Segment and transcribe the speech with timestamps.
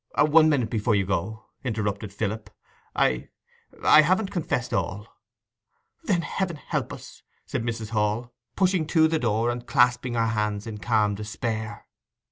[0.17, 2.49] 'One minute before you go,' interrupted Philip.
[2.95, 5.05] 'I—I haven't confessed all.'
[6.05, 7.89] 'Then Heaven help us!' said Mrs.
[7.91, 11.85] Hall, pushing to the door and clasping her hands in calm despair.